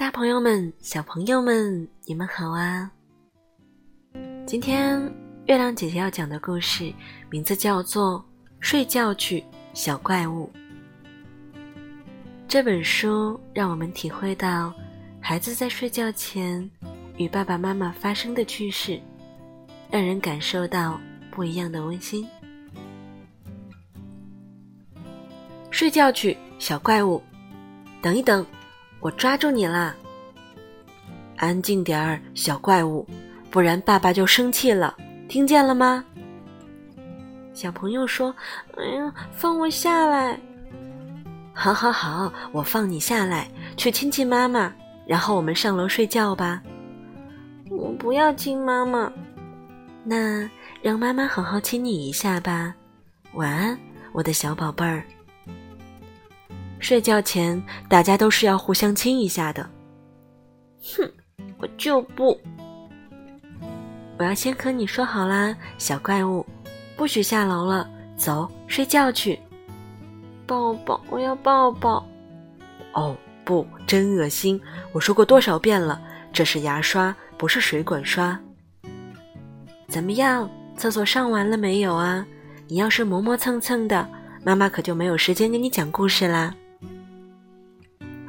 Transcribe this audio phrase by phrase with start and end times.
[0.00, 2.90] 大朋友们、小朋友们，你们好啊！
[4.46, 4.98] 今天
[5.44, 6.90] 月亮姐姐要讲的故事
[7.28, 8.18] 名字叫做
[8.60, 9.44] 《睡觉去，
[9.74, 10.50] 小怪物》。
[12.48, 14.72] 这本书让我们体会到
[15.20, 16.68] 孩子在睡觉前
[17.18, 18.98] 与爸爸妈妈发生的趣事，
[19.90, 20.98] 让人感受到
[21.30, 22.26] 不一样的温馨。
[25.70, 27.22] 睡觉去，小怪物！
[28.00, 28.46] 等一等，
[29.00, 29.94] 我抓住你啦！
[31.36, 33.06] 安静点儿，小怪物，
[33.50, 34.94] 不然爸爸就生气了，
[35.28, 36.04] 听见了吗？
[37.54, 38.34] 小朋友说
[38.76, 40.38] ：“哎呀，放我下来！”
[41.52, 44.72] 好好好，我放你下来，去亲亲妈妈，
[45.06, 46.62] 然后我们上楼睡觉吧。
[47.70, 49.10] 我不要亲妈妈，
[50.04, 50.48] 那
[50.82, 52.74] 让妈妈好好亲你一下吧。
[53.32, 53.78] 晚安，
[54.12, 55.02] 我的小宝贝儿。
[56.80, 59.68] 睡觉前，大家都是要互相亲一下的。
[60.96, 61.10] 哼。
[61.58, 62.38] 我就不，
[64.18, 66.44] 我要先和你说好啦，小怪物，
[66.96, 69.38] 不许下楼了，走，睡觉去。
[70.46, 72.06] 抱抱，我要抱抱。
[72.94, 74.58] 哦，不，真恶心！
[74.92, 76.00] 我说过多少遍了，
[76.32, 78.38] 这是牙刷，不是水管刷。
[79.86, 82.24] 怎么样，厕所上完了没有啊？
[82.68, 84.08] 你要是磨磨蹭蹭的，
[84.42, 86.54] 妈妈可就没有时间给你讲故事啦。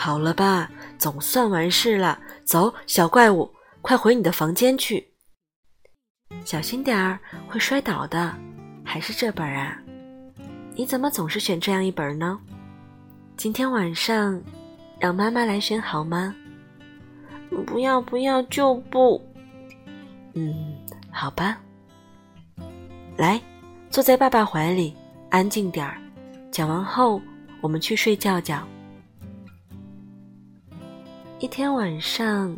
[0.00, 2.20] 好了吧，总算完事了。
[2.44, 5.04] 走，小怪物，快回你的房间去。
[6.44, 7.18] 小心点儿，
[7.48, 8.32] 会摔倒的。
[8.84, 9.76] 还是这本啊？
[10.76, 12.38] 你怎么总是选这样一本呢？
[13.36, 14.40] 今天晚上，
[15.00, 16.32] 让妈妈来选好吗？
[17.66, 19.20] 不要不要，就不。
[20.34, 20.76] 嗯，
[21.10, 21.58] 好吧。
[23.16, 23.40] 来，
[23.90, 24.96] 坐在爸爸怀里，
[25.28, 26.00] 安静点儿。
[26.52, 27.20] 讲完后，
[27.60, 28.64] 我们去睡觉觉。
[31.40, 32.56] 一天晚上，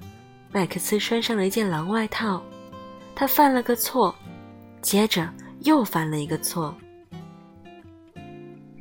[0.51, 2.43] 麦克斯穿上了一件狼外套，
[3.15, 4.15] 他犯了个错，
[4.81, 5.29] 接着
[5.65, 6.75] 又犯了一个错。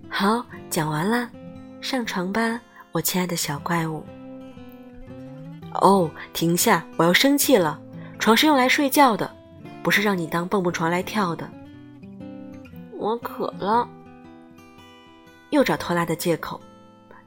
[0.08, 1.30] 好，讲完了，
[1.82, 2.62] 上床吧，
[2.94, 4.02] 我亲爱的小怪物。
[5.74, 6.81] 哦，停下！
[6.96, 7.78] 我要生气了。
[8.20, 9.30] 床是用来睡觉的，
[9.84, 11.50] 不是让你当蹦蹦床来跳的。
[12.94, 13.86] 我渴了，
[15.50, 16.60] 又找拖拉的借口，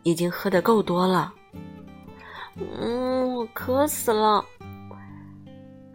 [0.04, 1.34] 已经喝的够多了。
[2.56, 4.44] 嗯，我渴死了。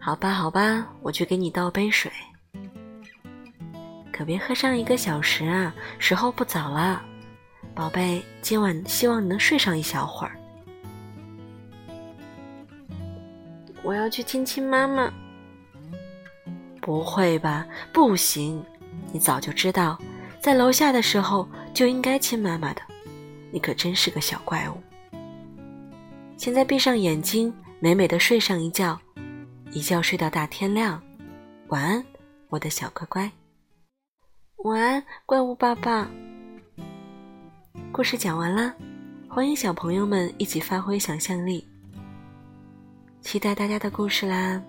[0.00, 2.10] 好吧，好吧，我去给你倒杯水。
[4.12, 7.00] 可别喝上一个小时啊，时候不早了，
[7.74, 8.24] 宝贝。
[8.42, 10.36] 今晚希望你能睡上一小会儿。
[13.82, 15.12] 我要去亲亲妈妈。
[16.80, 17.66] 不会吧？
[17.92, 18.64] 不行，
[19.12, 19.98] 你早就知道，
[20.40, 22.82] 在楼下的时候就应该亲妈妈的。
[23.52, 24.82] 你可真是个小怪物。
[26.38, 28.96] 现在闭上眼睛，美美的睡上一觉，
[29.72, 31.02] 一觉睡到大天亮。
[31.66, 32.02] 晚安，
[32.48, 33.28] 我的小乖乖。
[34.58, 36.08] 晚安，怪物爸爸。
[37.90, 38.72] 故事讲完了，
[39.28, 41.66] 欢迎小朋友们一起发挥想象力，
[43.20, 44.62] 期待大家的故事啦。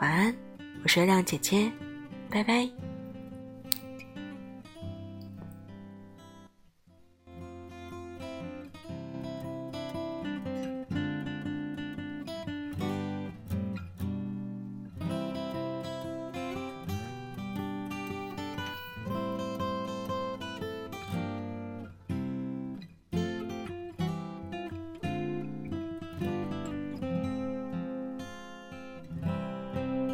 [0.00, 0.34] 晚安，
[0.82, 1.70] 我是月亮姐姐，
[2.28, 2.68] 拜拜。